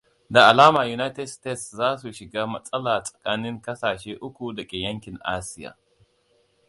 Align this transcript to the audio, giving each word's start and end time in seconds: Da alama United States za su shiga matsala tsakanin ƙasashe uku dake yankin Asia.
Da 0.35 0.43
alama 0.51 0.81
United 0.91 1.29
States 1.31 1.65
za 1.81 1.89
su 1.97 2.11
shiga 2.13 2.45
matsala 2.47 3.03
tsakanin 3.03 3.61
ƙasashe 3.61 4.17
uku 4.27 4.53
dake 4.55 4.77
yankin 4.77 5.17
Asia. 5.23 5.75